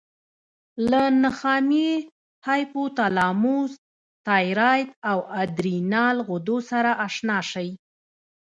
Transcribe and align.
له 0.89 1.01
نخامیې، 1.23 1.93
هایپوتلاموس، 2.47 3.71
تایرایډ 4.27 4.89
او 5.11 5.17
ادرینال 5.41 6.17
غدو 6.27 6.57
سره 6.69 6.91
آشنا 7.05 7.37
شئ. 7.51 7.69